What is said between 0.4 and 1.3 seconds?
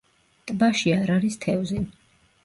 ტბაში არ